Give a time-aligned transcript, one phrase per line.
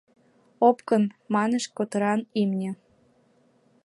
[0.69, 1.03] —Опкын,—
[1.33, 2.71] манеш котыран имне.